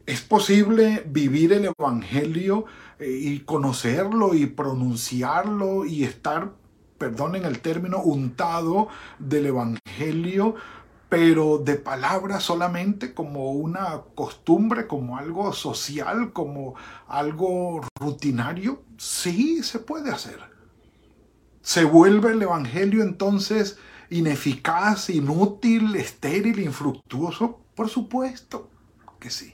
Es 0.05 0.21
posible 0.21 1.03
vivir 1.07 1.53
el 1.53 1.73
Evangelio 1.75 2.65
eh, 2.99 3.09
y 3.09 3.39
conocerlo 3.39 4.35
y 4.35 4.45
pronunciarlo 4.45 5.85
y 5.85 6.03
estar, 6.03 6.53
perdonen 6.99 7.45
el 7.45 7.61
término, 7.61 7.99
untado 7.99 8.89
del 9.17 9.47
Evangelio, 9.47 10.53
pero 11.09 11.57
de 11.57 11.77
palabras 11.77 12.43
solamente 12.43 13.15
como 13.15 13.53
una 13.53 14.03
costumbre, 14.13 14.85
como 14.85 15.17
algo 15.17 15.51
social, 15.51 16.31
como 16.31 16.75
algo 17.07 17.81
rutinario. 17.99 18.83
Sí, 18.99 19.63
se 19.63 19.79
puede 19.79 20.11
hacer. 20.11 20.37
Se 21.61 21.85
vuelve 21.85 22.33
el 22.33 22.43
Evangelio 22.43 23.01
entonces 23.01 23.79
ineficaz, 24.09 25.09
inútil, 25.09 25.95
estéril, 25.95 26.59
infructuoso. 26.59 27.61
Por 27.75 27.89
supuesto 27.89 28.69
que 29.19 29.29
sí. 29.29 29.53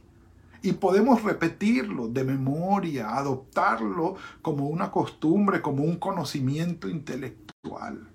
Y 0.62 0.74
podemos 0.74 1.24
repetirlo 1.24 2.07
de 2.07 2.24
memoria, 2.24 3.17
adoptarlo 3.17 4.15
como 4.41 4.67
una 4.67 4.91
costumbre, 4.91 5.62
como 5.62 5.83
un 5.83 5.98
conocimiento 5.98 6.88
intelectual. 6.88 8.10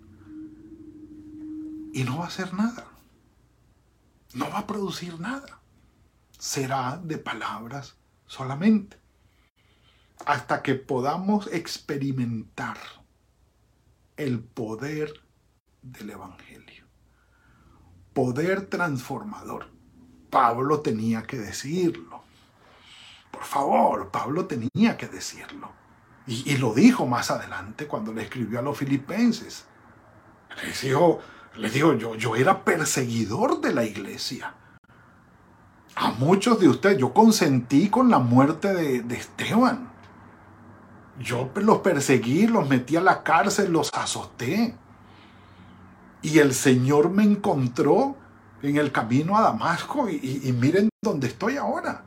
Y 1.92 2.04
no 2.04 2.18
va 2.18 2.24
a 2.24 2.28
hacer 2.28 2.54
nada. 2.54 2.86
No 4.34 4.48
va 4.50 4.60
a 4.60 4.66
producir 4.66 5.20
nada. 5.20 5.60
Será 6.38 7.00
de 7.02 7.18
palabras 7.18 7.96
solamente. 8.26 8.96
Hasta 10.24 10.62
que 10.62 10.74
podamos 10.74 11.48
experimentar 11.52 12.78
el 14.16 14.40
poder 14.40 15.12
del 15.92 16.10
Evangelio. 16.10 16.84
Poder 18.12 18.66
transformador 18.66 19.78
Pablo 20.30 20.80
tenía 20.80 21.22
que 21.22 21.38
decirlo. 21.38 22.22
Por 23.30 23.44
favor, 23.44 24.10
Pablo 24.10 24.46
tenía 24.46 24.96
que 24.96 25.06
decirlo. 25.06 25.72
Y, 26.26 26.58
lo 26.58 26.74
dijo 26.74 27.06
más 27.06 27.30
adelante 27.30 27.86
cuando 27.86 28.12
le 28.12 28.22
escribió 28.22 28.58
a 28.58 28.62
los 28.62 28.76
filipenses. 28.76 29.64
Les 30.62 30.82
dijo, 30.82 31.20
les 31.56 31.72
dijo 31.72 31.94
yo, 31.94 32.14
yo 32.16 32.36
era 32.36 32.64
perseguidor 32.64 33.62
de 33.62 33.72
la 33.72 33.84
iglesia. 33.84 34.54
A 35.94 36.10
muchos 36.10 36.60
de 36.60 36.68
ustedes, 36.68 36.98
yo 36.98 37.14
consentí 37.14 37.88
con 37.88 38.10
la 38.10 38.18
muerte 38.18 38.74
de, 38.74 39.02
de 39.02 39.16
Esteban. 39.16 39.90
Yo 41.18 41.50
los 41.54 41.78
perseguí, 41.78 42.46
los 42.46 42.68
metí 42.68 42.96
a 42.96 43.00
la 43.00 43.22
cárcel, 43.22 43.72
los 43.72 43.90
azoté. 43.94 44.76
Y 46.22 46.38
el 46.38 46.52
Señor 46.52 47.10
me 47.10 47.22
encontró 47.22 48.16
en 48.62 48.76
el 48.76 48.90
camino 48.90 49.36
a 49.36 49.42
Damasco 49.42 50.08
y, 50.08 50.54
miren 50.58 50.88
dónde 51.02 51.28
estoy 51.28 51.56
ahora. 51.56 52.04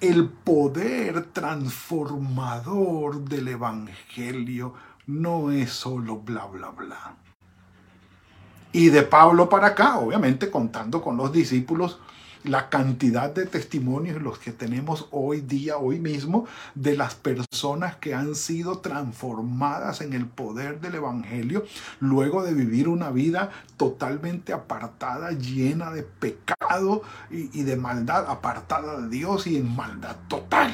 El 0.00 0.28
poder 0.28 1.26
transformador 1.32 3.24
del 3.24 3.48
Evangelio 3.48 4.74
no 5.06 5.50
es 5.50 5.72
solo 5.72 6.18
bla, 6.18 6.46
bla, 6.46 6.68
bla. 6.70 7.16
Y 8.70 8.90
de 8.90 9.02
Pablo 9.02 9.48
para 9.48 9.68
acá, 9.68 9.98
obviamente 9.98 10.50
contando 10.50 11.02
con 11.02 11.16
los 11.16 11.32
discípulos, 11.32 11.98
la 12.44 12.68
cantidad 12.68 13.30
de 13.30 13.46
testimonios 13.46 14.22
los 14.22 14.38
que 14.38 14.52
tenemos 14.52 15.08
hoy 15.10 15.40
día, 15.40 15.76
hoy 15.76 15.98
mismo, 15.98 16.46
de 16.74 16.96
las 16.96 17.14
personas 17.14 17.96
que 17.96 18.14
han 18.14 18.34
sido 18.34 18.78
transformadas 18.78 20.00
en 20.00 20.12
el 20.12 20.26
poder 20.26 20.80
del 20.80 20.96
Evangelio 20.96 21.64
luego 22.00 22.42
de 22.42 22.54
vivir 22.54 22.88
una 22.88 23.10
vida 23.10 23.50
totalmente 23.76 24.52
apartada, 24.52 25.32
llena 25.32 25.90
de 25.90 26.02
pecado 26.02 27.02
y, 27.30 27.58
y 27.58 27.62
de 27.64 27.76
maldad, 27.76 28.30
apartada 28.30 29.00
de 29.00 29.08
Dios 29.08 29.46
y 29.46 29.56
en 29.56 29.74
maldad 29.74 30.16
total. 30.28 30.72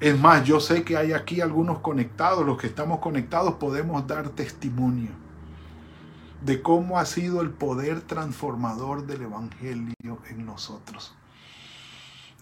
Es 0.00 0.18
más, 0.18 0.44
yo 0.44 0.60
sé 0.60 0.82
que 0.82 0.96
hay 0.96 1.12
aquí 1.12 1.42
algunos 1.42 1.80
conectados, 1.80 2.46
los 2.46 2.58
que 2.58 2.66
estamos 2.66 3.00
conectados 3.00 3.54
podemos 3.54 4.06
dar 4.06 4.30
testimonio 4.30 5.19
de 6.42 6.62
cómo 6.62 6.98
ha 6.98 7.06
sido 7.06 7.40
el 7.40 7.50
poder 7.50 8.00
transformador 8.00 9.06
del 9.06 9.22
Evangelio 9.22 10.18
en 10.28 10.46
nosotros. 10.46 11.14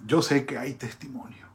Yo 0.07 0.23
sé 0.23 0.47
que 0.47 0.59
hay 0.59 0.75
testimonio. 0.75 1.47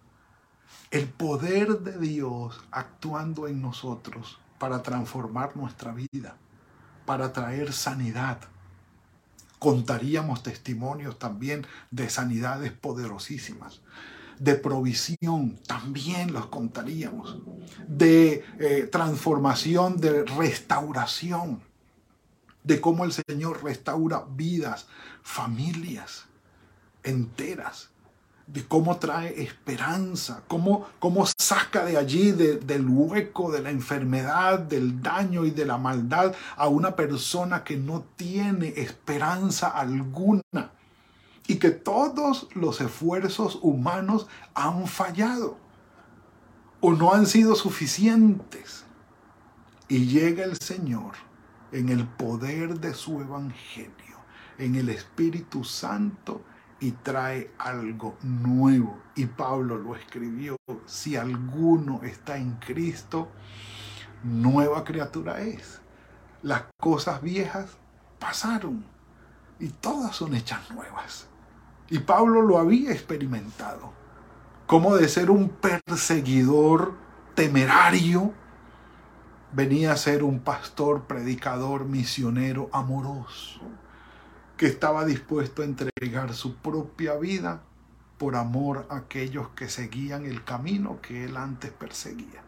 El 0.92 1.08
poder 1.08 1.80
de 1.80 1.98
Dios 1.98 2.62
actuando 2.72 3.48
en 3.48 3.62
nosotros 3.62 4.40
para 4.60 4.84
transformar 4.84 5.56
nuestra 5.56 5.92
vida, 5.92 6.36
para 7.06 7.34
traer 7.34 7.74
sanidad. 7.74 8.40
Contaríamos 9.58 10.44
testimonios 10.44 11.18
también 11.18 11.66
de 11.90 12.10
sanidades 12.10 12.74
poderosísimas 12.74 13.82
de 14.40 14.56
provisión, 14.56 15.60
también 15.68 16.34
los 16.34 16.48
contaríamos, 16.48 17.38
de 17.88 18.44
eh, 18.60 18.90
transformación, 18.92 20.02
de 20.02 20.24
restauración, 20.24 21.62
de 22.64 22.80
cómo 22.80 23.06
el 23.06 23.12
Señor 23.12 23.64
restaura 23.64 24.26
vidas, 24.36 24.88
familias 25.22 26.26
enteras, 27.04 27.90
de 28.48 28.66
cómo 28.66 28.98
trae 28.98 29.42
esperanza, 29.42 30.44
cómo, 30.48 30.88
cómo 31.00 31.26
saca 31.38 31.86
de 31.86 31.98
allí, 31.98 32.32
del 32.32 32.88
hueco, 32.88 33.52
de 33.52 33.62
la 33.62 33.70
enfermedad, 33.70 34.60
del 34.60 35.02
daño 35.02 35.46
y 35.46 35.52
de 35.52 35.66
la 35.66 35.78
maldad 35.78 36.34
a 36.58 36.68
una 36.68 36.96
persona 36.96 37.64
que 37.64 37.78
no 37.78 38.04
tiene 38.16 38.74
esperanza 38.78 39.68
alguna 39.70 40.44
y 41.48 41.56
que 41.56 41.72
todos 41.72 42.48
los 42.54 42.82
esfuerzos 42.82 43.60
humanos 43.62 44.28
han 44.54 44.88
fallado 44.88 45.58
o 46.82 46.92
no 46.94 47.14
han 47.14 47.26
sido 47.26 47.56
suficientes. 47.56 48.86
Y 49.88 50.08
llega 50.08 50.44
el 50.44 50.58
Señor 50.58 51.14
en 51.74 51.90
el 51.90 52.08
poder 52.08 52.80
de 52.80 52.94
su 52.94 53.20
evangelio, 53.20 54.18
en 54.58 54.76
el 54.76 54.90
Espíritu 54.90 55.64
Santo 55.64 56.42
y 56.80 56.92
trae 56.92 57.52
algo 57.58 58.16
nuevo. 58.22 59.00
Y 59.16 59.26
Pablo 59.26 59.78
lo 59.78 59.96
escribió, 59.96 60.56
si 60.86 61.16
alguno 61.16 62.02
está 62.04 62.38
en 62.38 62.54
Cristo, 62.58 63.30
nueva 64.24 64.84
criatura 64.84 65.42
es. 65.42 65.82
Las 66.44 66.64
cosas 66.80 67.22
viejas 67.22 67.78
pasaron 68.20 68.86
y 69.60 69.70
todas 69.70 70.16
son 70.16 70.36
hechas 70.36 70.70
nuevas. 70.72 71.28
Y 71.90 72.00
Pablo 72.00 72.42
lo 72.42 72.60
había 72.60 72.92
experimentado, 72.92 73.94
como 74.68 74.96
de 74.96 75.08
ser 75.08 75.32
un 75.32 75.50
perseguidor 75.50 76.96
temerario, 77.34 78.34
venía 79.54 79.92
a 79.92 79.98
ser 79.98 80.24
un 80.24 80.40
pastor, 80.40 81.06
predicador, 81.06 81.86
misionero, 81.86 82.70
amoroso, 82.74 83.62
que 84.58 84.66
estaba 84.66 85.06
dispuesto 85.06 85.62
a 85.62 85.66
entregar 85.66 86.34
su 86.34 86.56
propia 86.56 87.16
vida 87.16 87.64
por 88.18 88.36
amor 88.36 88.88
a 88.90 88.98
aquellos 88.98 89.50
que 89.50 89.70
seguían 89.70 90.26
el 90.26 90.44
camino 90.44 91.02
que 91.02 91.26
él 91.26 91.38
antes 91.38 91.72
perseguía. 91.72 92.42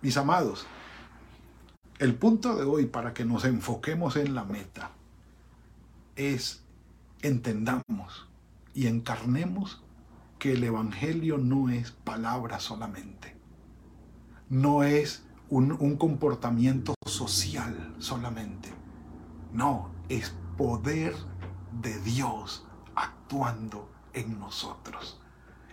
Mis 0.00 0.16
amados, 0.16 0.66
el 1.98 2.14
punto 2.14 2.54
de 2.54 2.64
hoy 2.64 2.86
para 2.86 3.12
que 3.12 3.24
nos 3.24 3.44
enfoquemos 3.44 4.16
en 4.16 4.34
la 4.34 4.44
meta 4.44 4.92
es 6.14 6.62
entendamos 7.22 8.28
y 8.74 8.86
encarnemos 8.86 9.82
que 10.38 10.52
el 10.52 10.62
Evangelio 10.62 11.38
no 11.38 11.68
es 11.68 11.90
palabra 11.90 12.60
solamente, 12.60 13.37
no 14.50 14.82
es 14.82 15.22
un, 15.50 15.96
comportamiento 15.96 16.94
social 17.06 17.94
solamente, 17.98 18.70
no, 19.52 19.90
es 20.08 20.34
poder 20.56 21.14
de 21.80 21.98
Dios 22.00 22.66
actuando 22.94 23.90
en 24.12 24.38
nosotros. 24.38 25.20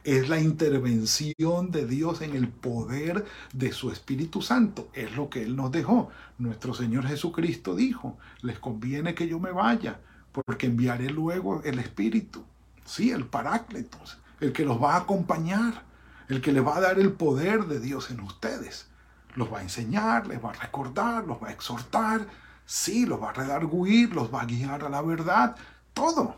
Es 0.04 0.30
la 0.30 0.40
intervención 0.40 1.72
de 1.72 1.88
Dios 1.88 2.22
en 2.22 2.36
el 2.36 2.48
poder 2.48 3.26
de 3.54 3.72
su 3.72 3.92
Espíritu 3.92 4.44
Santo. 4.44 4.88
Es 4.94 5.16
lo 5.16 5.32
que 5.32 5.42
Él 5.44 5.56
nos 5.56 5.72
dejó. 5.72 6.10
Nuestro 6.38 6.76
Señor 6.76 7.08
Jesucristo 7.08 7.76
dijo, 7.76 8.16
les 8.42 8.60
conviene 8.60 9.16
que 9.16 9.28
yo 9.28 9.40
me 9.40 9.52
vaya, 9.52 10.00
porque 10.32 10.68
enviaré 10.68 11.10
luego 11.10 11.64
el 11.64 11.80
Espíritu, 11.80 12.44
sí, 12.86 13.10
el 13.10 13.26
Paráclitos, 13.26 14.20
el 14.42 14.54
que 14.54 14.64
los 14.64 14.82
va 14.82 14.94
a 14.94 15.00
acompañar, 15.00 15.84
el 16.30 16.42
que 16.42 16.52
les 16.52 16.66
va 16.66 16.78
a 16.78 16.82
dar 16.82 17.00
el 17.00 17.12
poder 17.14 17.66
de 17.66 17.80
Dios 17.80 18.12
en 18.12 18.20
ustedes. 18.22 18.88
Los 19.36 19.52
va 19.52 19.60
a 19.60 19.64
enseñar, 19.64 20.28
les 20.28 20.44
va 20.44 20.52
a 20.52 20.54
recordar, 20.54 21.26
los 21.26 21.42
va 21.42 21.50
a 21.50 21.52
exhortar, 21.52 22.28
sí, 22.66 23.06
los 23.06 23.22
va 23.22 23.30
a 23.30 23.34
redarguir, 23.34 24.14
los 24.14 24.34
va 24.34 24.42
a 24.42 24.46
guiar 24.46 24.84
a 24.84 24.90
la 24.90 25.02
verdad, 25.02 25.56
todo. 25.94 26.38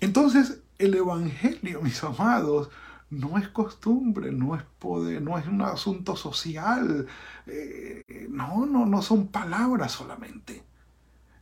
Entonces, 0.00 0.60
el 0.78 0.94
Evangelio, 0.94 1.80
mis 1.82 2.02
amados, 2.02 2.70
no 3.10 3.38
es 3.38 3.48
costumbre, 3.48 4.32
no 4.32 4.56
es 4.56 4.62
poder, 4.78 5.22
no 5.22 5.38
es 5.38 5.46
un 5.46 5.62
asunto 5.62 6.16
social, 6.16 7.06
eh, 7.46 8.26
no, 8.30 8.66
no, 8.66 8.84
no 8.84 9.02
son 9.02 9.28
palabras 9.28 9.92
solamente. 9.92 10.64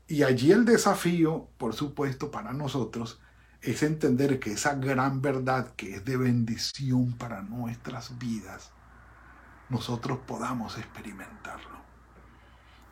Y 0.06 0.22
allí 0.22 0.52
el 0.52 0.64
desafío, 0.64 1.48
por 1.56 1.74
supuesto, 1.74 2.30
para 2.30 2.52
nosotros 2.52 3.20
es 3.64 3.82
entender 3.82 4.38
que 4.40 4.52
esa 4.52 4.74
gran 4.74 5.22
verdad 5.22 5.72
que 5.74 5.96
es 5.96 6.04
de 6.04 6.18
bendición 6.18 7.14
para 7.14 7.40
nuestras 7.40 8.18
vidas, 8.18 8.72
nosotros 9.70 10.18
podamos 10.26 10.76
experimentarlo. 10.76 11.78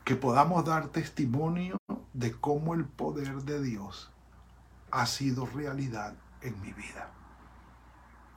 Que 0.05 0.17
podamos 0.17 0.65
dar 0.65 0.89
testimonio 0.89 1.77
de 2.15 2.33
cómo 2.33 2.73
el 2.73 2.87
poder 2.87 3.43
de 3.43 3.61
Dios 3.61 4.11
ha 4.91 5.05
sido 5.05 5.45
realidad 5.45 6.15
en 6.41 6.59
mi 6.63 6.73
vida. 6.73 7.11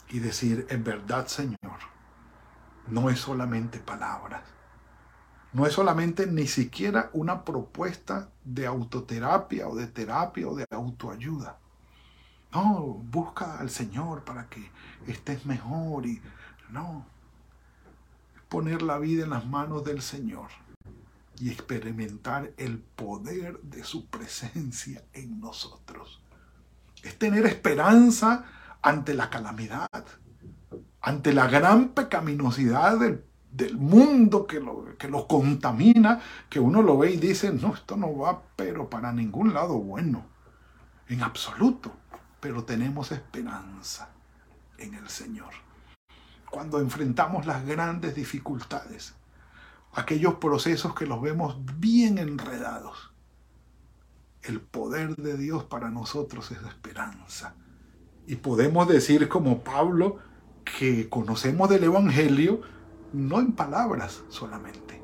Y 0.09 0.19
decir, 0.19 0.67
en 0.69 0.83
verdad, 0.83 1.27
Señor, 1.27 1.79
no 2.87 3.09
es 3.09 3.19
solamente 3.19 3.79
palabras, 3.79 4.43
no 5.53 5.65
es 5.65 5.71
solamente 5.71 6.27
ni 6.27 6.47
siquiera 6.47 7.09
una 7.13 7.45
propuesta 7.45 8.29
de 8.43 8.67
autoterapia 8.67 9.69
o 9.69 9.75
de 9.75 9.87
terapia 9.87 10.49
o 10.49 10.55
de 10.55 10.65
autoayuda. 10.69 11.59
No, 12.55 13.01
busca 13.11 13.59
al 13.59 13.69
Señor 13.69 14.23
para 14.23 14.47
que 14.47 14.71
estés 15.07 15.45
mejor 15.45 16.05
y 16.05 16.21
no. 16.69 17.05
Poner 18.47 18.81
la 18.81 18.97
vida 18.97 19.25
en 19.25 19.31
las 19.31 19.45
manos 19.45 19.83
del 19.83 20.01
Señor 20.01 20.47
y 21.37 21.49
experimentar 21.49 22.53
el 22.55 22.79
poder 22.79 23.59
de 23.59 23.83
su 23.83 24.05
presencia 24.05 25.03
en 25.11 25.41
nosotros. 25.41 26.21
Es 27.03 27.19
tener 27.19 27.45
esperanza 27.45 28.45
ante 28.81 29.13
la 29.15 29.29
calamidad, 29.29 30.05
ante 31.01 31.33
la 31.33 31.47
gran 31.47 31.89
pecaminosidad 31.89 32.97
del 32.97 33.25
del 33.51 33.77
mundo 33.77 34.47
que 34.47 34.59
lo, 34.59 34.97
que 34.97 35.07
lo 35.07 35.27
contamina, 35.27 36.19
que 36.49 36.59
uno 36.59 36.81
lo 36.81 36.97
ve 36.97 37.11
y 37.11 37.17
dice, 37.17 37.53
no, 37.53 37.73
esto 37.73 37.95
no 37.95 38.17
va, 38.17 38.41
pero 38.57 38.89
para 38.89 39.13
ningún 39.13 39.53
lado 39.53 39.79
bueno, 39.79 40.25
en 41.07 41.23
absoluto. 41.23 41.93
Pero 42.45 42.63
tenemos 42.63 43.11
esperanza 43.11 44.09
en 44.77 44.93
el 44.93 45.09
Señor. 45.09 45.49
Cuando 46.51 46.79
enfrentamos 46.79 47.47
las 47.47 47.65
grandes 47.65 48.13
dificultades, 48.13 49.15
aquellos 49.95 50.35
procesos 50.35 50.93
que 50.93 51.07
los 51.07 51.23
vemos 51.23 51.57
bien 51.79 52.19
enredados, 52.19 53.11
el 54.43 54.61
poder 54.61 55.15
de 55.15 55.37
Dios 55.37 55.63
para 55.63 55.89
nosotros 55.89 56.51
es 56.51 56.59
esperanza. 56.61 57.55
Y 58.27 58.35
podemos 58.35 58.87
decir 58.87 59.27
como 59.27 59.63
Pablo 59.63 60.19
que 60.63 61.09
conocemos 61.09 61.67
del 61.67 61.85
Evangelio, 61.85 62.61
no 63.11 63.39
en 63.39 63.53
palabras 63.53 64.21
solamente, 64.29 65.01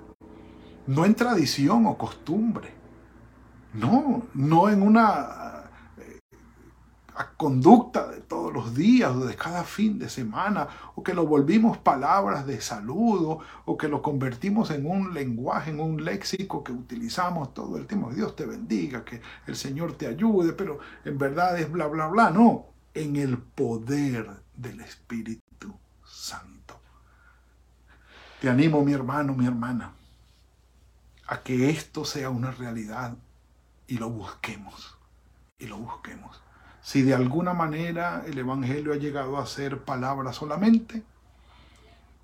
no 0.86 1.06
en 1.06 1.16
tradición 1.16 1.88
o 1.88 1.98
costumbre, 1.98 2.72
no, 3.74 4.28
no 4.36 4.70
en 4.70 4.84
una... 4.84 5.61
Conducta 7.38 8.08
de 8.08 8.22
todos 8.22 8.54
los 8.54 8.76
días 8.76 9.12
o 9.12 9.26
de 9.26 9.36
cada 9.36 9.64
fin 9.64 10.00
de 10.00 10.10
semana, 10.10 10.68
o 10.96 11.04
que 11.04 11.14
lo 11.14 11.26
volvimos 11.26 11.78
palabras 11.78 12.46
de 12.46 12.62
saludo, 12.62 13.40
o 13.66 13.78
que 13.78 13.88
lo 13.88 14.02
convertimos 14.02 14.72
en 14.72 14.86
un 14.86 15.14
lenguaje, 15.14 15.72
en 15.72 15.80
un 15.80 16.04
léxico 16.04 16.64
que 16.64 16.72
utilizamos 16.72 17.54
todo 17.54 17.78
el 17.78 17.88
tiempo. 17.88 18.12
Dios 18.12 18.36
te 18.36 18.46
bendiga, 18.46 19.04
que 19.04 19.22
el 19.48 19.56
Señor 19.56 19.94
te 19.94 20.08
ayude, 20.08 20.54
pero 20.54 20.80
en 21.06 21.18
verdad 21.18 21.60
es 21.60 21.72
bla, 21.72 21.88
bla, 21.88 22.08
bla. 22.08 22.30
No, 22.30 22.66
en 22.94 23.16
el 23.16 23.38
poder 23.38 24.30
del 24.56 24.82
Espíritu 24.82 25.74
Santo. 26.06 26.80
Te 28.40 28.50
animo, 28.50 28.84
mi 28.84 28.94
hermano, 28.94 29.34
mi 29.34 29.46
hermana, 29.46 29.94
a 31.28 31.42
que 31.42 31.70
esto 31.70 32.06
sea 32.06 32.30
una 32.30 32.52
realidad 32.52 33.16
y 33.88 33.98
lo 33.98 34.10
busquemos, 34.10 34.98
y 35.60 35.68
lo 35.68 35.78
busquemos. 35.78 36.42
Si 36.82 37.04
de 37.04 37.14
alguna 37.14 37.54
manera 37.54 38.24
el 38.26 38.38
Evangelio 38.38 38.94
ha 38.94 38.98
llegado 38.98 39.38
a 39.38 39.46
ser 39.46 39.84
palabra 39.84 40.34
solamente, 40.34 41.04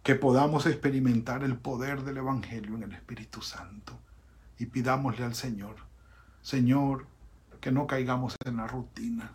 que 0.04 0.16
podamos 0.16 0.66
experimentar 0.66 1.44
el 1.44 1.58
poder 1.58 2.04
del 2.04 2.18
Evangelio 2.18 2.76
en 2.76 2.84
el 2.84 2.94
Espíritu 2.94 3.42
Santo. 3.42 4.00
Y 4.58 4.68
pidámosle 4.68 5.26
al 5.26 5.36
Señor, 5.36 5.76
Señor, 6.42 7.06
que 7.60 7.72
no 7.72 7.88
caigamos 7.88 8.36
en 8.46 8.58
la 8.58 8.68
rutina, 8.68 9.32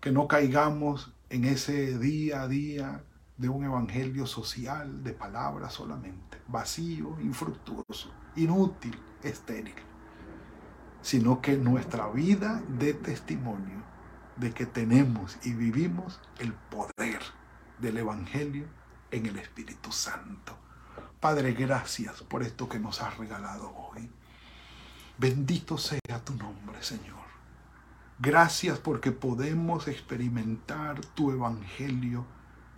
que 0.00 0.10
no 0.10 0.26
caigamos 0.28 1.12
en 1.30 1.44
ese 1.44 1.98
día 1.98 2.42
a 2.42 2.48
día 2.48 3.04
de 3.36 3.48
un 3.48 3.64
evangelio 3.64 4.26
social, 4.26 5.02
de 5.02 5.12
palabras 5.12 5.74
solamente, 5.74 6.38
vacío, 6.48 7.18
infructuoso, 7.20 8.12
inútil, 8.36 8.98
estéril, 9.22 9.74
sino 11.04 11.42
que 11.42 11.58
nuestra 11.58 12.08
vida 12.08 12.62
de 12.66 12.94
testimonio 12.94 13.84
de 14.36 14.52
que 14.52 14.64
tenemos 14.64 15.36
y 15.44 15.52
vivimos 15.52 16.18
el 16.38 16.54
poder 16.54 17.20
del 17.78 17.98
evangelio 17.98 18.64
en 19.10 19.26
el 19.26 19.38
Espíritu 19.38 19.92
Santo. 19.92 20.56
Padre, 21.20 21.52
gracias 21.52 22.22
por 22.22 22.42
esto 22.42 22.70
que 22.70 22.78
nos 22.78 23.02
has 23.02 23.18
regalado 23.18 23.70
hoy. 23.76 24.10
Bendito 25.18 25.76
sea 25.76 26.24
tu 26.24 26.34
nombre, 26.36 26.82
Señor. 26.82 27.26
Gracias 28.18 28.78
porque 28.78 29.12
podemos 29.12 29.88
experimentar 29.88 31.04
tu 31.14 31.30
evangelio 31.32 32.24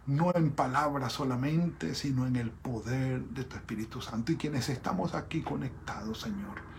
no 0.07 0.33
en 0.35 0.51
palabras 0.51 1.13
solamente, 1.13 1.95
sino 1.95 2.27
en 2.27 2.35
el 2.35 2.51
poder 2.51 3.23
de 3.23 3.45
tu 3.45 3.55
Espíritu 3.55 4.01
Santo. 4.01 4.33
Y 4.33 4.37
quienes 4.37 4.69
estamos 4.69 5.15
aquí 5.15 5.43
conectados, 5.43 6.23
Señor, 6.23 6.76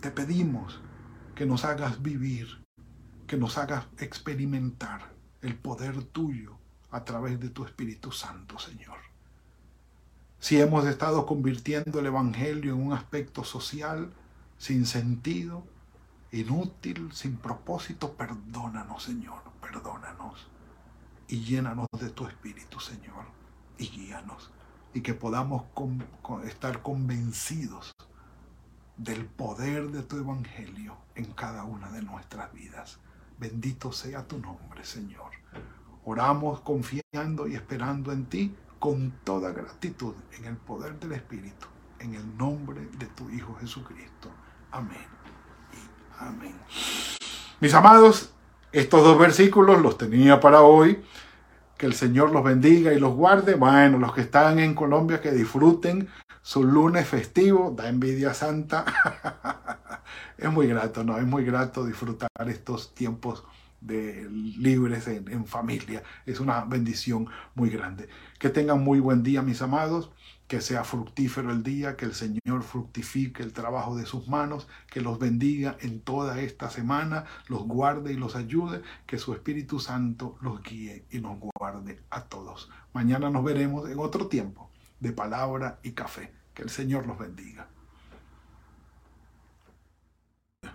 te 0.00 0.10
pedimos 0.10 0.80
que 1.34 1.46
nos 1.46 1.64
hagas 1.64 2.02
vivir, 2.02 2.64
que 3.26 3.36
nos 3.36 3.58
hagas 3.58 3.86
experimentar 3.98 5.12
el 5.42 5.56
poder 5.56 6.02
tuyo 6.04 6.58
a 6.90 7.04
través 7.04 7.40
de 7.40 7.50
tu 7.50 7.64
Espíritu 7.64 8.12
Santo, 8.12 8.58
Señor. 8.58 8.98
Si 10.38 10.60
hemos 10.60 10.86
estado 10.86 11.26
convirtiendo 11.26 11.98
el 11.98 12.06
Evangelio 12.06 12.74
en 12.74 12.86
un 12.86 12.92
aspecto 12.92 13.42
social, 13.42 14.12
sin 14.58 14.86
sentido, 14.86 15.66
inútil, 16.32 17.10
sin 17.12 17.36
propósito, 17.36 18.12
perdónanos, 18.12 19.02
Señor, 19.02 19.42
perdónanos 19.60 20.46
y 21.28 21.40
llénanos 21.40 21.86
de 21.98 22.10
tu 22.10 22.26
Espíritu, 22.26 22.78
Señor, 22.80 23.26
y 23.78 23.88
guíanos, 23.88 24.50
y 24.94 25.00
que 25.00 25.14
podamos 25.14 25.64
estar 26.44 26.82
convencidos 26.82 27.92
del 28.96 29.26
poder 29.26 29.88
de 29.90 30.02
tu 30.02 30.16
Evangelio 30.16 30.96
en 31.14 31.26
cada 31.32 31.64
una 31.64 31.90
de 31.90 32.02
nuestras 32.02 32.52
vidas. 32.52 32.98
Bendito 33.38 33.92
sea 33.92 34.26
tu 34.26 34.38
nombre, 34.38 34.84
Señor. 34.84 35.32
Oramos 36.04 36.60
confiando 36.60 37.46
y 37.46 37.54
esperando 37.54 38.12
en 38.12 38.26
ti 38.26 38.54
con 38.78 39.12
toda 39.24 39.52
gratitud 39.52 40.14
en 40.38 40.44
el 40.46 40.56
poder 40.56 40.98
del 40.98 41.12
Espíritu, 41.12 41.66
en 41.98 42.14
el 42.14 42.36
nombre 42.36 42.88
de 42.98 43.06
tu 43.06 43.28
Hijo 43.30 43.54
Jesucristo. 43.60 44.30
Amén. 44.70 45.06
Y 45.72 46.22
amén. 46.22 46.54
Mis 47.60 47.74
amados, 47.74 48.32
estos 48.72 49.02
dos 49.02 49.18
versículos 49.18 49.82
los 49.82 49.98
tenía 49.98 50.40
para 50.40 50.62
hoy. 50.62 51.02
Que 51.76 51.84
el 51.84 51.92
Señor 51.92 52.30
los 52.30 52.42
bendiga 52.42 52.94
y 52.94 52.98
los 52.98 53.14
guarde. 53.14 53.54
Bueno, 53.54 53.98
los 53.98 54.14
que 54.14 54.22
están 54.22 54.58
en 54.58 54.74
Colombia 54.74 55.20
que 55.20 55.30
disfruten 55.30 56.08
su 56.46 56.62
lunes 56.62 57.08
festivo. 57.08 57.74
Da 57.76 57.88
envidia 57.88 58.32
santa. 58.32 58.84
es 60.38 60.48
muy 60.52 60.68
grato, 60.68 61.02
¿no? 61.02 61.18
Es 61.18 61.26
muy 61.26 61.44
grato 61.44 61.84
disfrutar 61.84 62.30
estos 62.46 62.94
tiempos 62.94 63.42
de 63.80 64.28
libres 64.30 65.08
en, 65.08 65.28
en 65.28 65.44
familia. 65.44 66.04
Es 66.24 66.38
una 66.38 66.64
bendición 66.64 67.26
muy 67.56 67.68
grande. 67.70 68.08
Que 68.38 68.48
tengan 68.48 68.80
muy 68.80 69.00
buen 69.00 69.24
día, 69.24 69.42
mis 69.42 69.60
amados 69.60 70.12
que 70.46 70.60
sea 70.60 70.84
fructífero 70.84 71.50
el 71.50 71.64
día, 71.64 71.96
que 71.96 72.04
el 72.04 72.14
Señor 72.14 72.62
fructifique 72.62 73.42
el 73.42 73.52
trabajo 73.52 73.96
de 73.96 74.06
sus 74.06 74.28
manos, 74.28 74.68
que 74.88 75.00
los 75.00 75.18
bendiga 75.18 75.76
en 75.80 75.98
toda 76.00 76.40
esta 76.40 76.70
semana, 76.70 77.24
los 77.48 77.64
guarde 77.64 78.12
y 78.12 78.16
los 78.16 78.36
ayude, 78.36 78.82
que 79.06 79.18
su 79.18 79.32
Espíritu 79.32 79.80
Santo 79.80 80.38
los 80.40 80.62
guíe 80.62 81.06
y 81.10 81.18
nos 81.18 81.40
guarde 81.40 82.00
a 82.10 82.22
todos. 82.26 82.70
Mañana 82.92 83.28
nos 83.30 83.42
veremos 83.42 83.90
en 83.90 83.98
otro 83.98 84.28
tiempo 84.28 84.70
de 85.00 85.12
palabra 85.12 85.78
y 85.82 85.92
café. 85.92 86.32
Que 86.54 86.62
el 86.62 86.70
Señor 86.70 87.06
los 87.06 87.18
bendiga. 87.18 87.68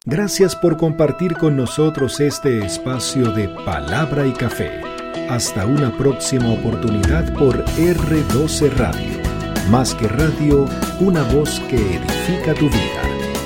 Gracias 0.06 0.56
por 0.56 0.78
compartir 0.78 1.38
con 1.38 1.56
nosotros 1.56 2.20
este 2.20 2.66
espacio 2.66 3.32
de 3.32 3.50
palabra 3.66 4.26
y 4.26 4.34
café. 4.34 4.82
Hasta 5.30 5.66
una 5.66 5.96
próxima 5.98 6.52
oportunidad 6.52 7.34
por 7.38 7.64
R12 7.66 8.72
Radio. 8.78 9.22
Más 9.70 9.94
que 9.94 10.08
radio, 10.08 10.66
una 11.00 11.24
voz 11.34 11.60
que 11.70 11.98
edifica 11.98 12.54
tu 12.54 12.68
vida. 12.70 13.02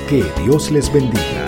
Que 0.08 0.24
Dios 0.44 0.72
les 0.72 0.92
bendiga. 0.92 1.45